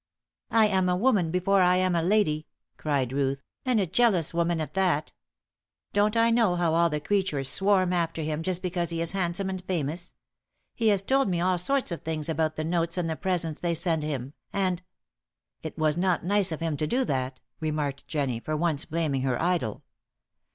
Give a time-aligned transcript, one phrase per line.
[0.49, 3.43] "I am a woman before I am a lady," cried Ruth.
[3.65, 5.11] "And a jealous woman at that.
[5.93, 9.47] Don't I know how all the creatures swarm after him just because he is handsome
[9.47, 10.15] and famous!
[10.73, 13.75] He has told me all sorts of things about the notes and the presents they
[13.75, 14.81] send him, and"
[15.61, 19.39] "It was not nice of him to do that," remarked Jennie, for once blaming her
[19.39, 19.83] idol.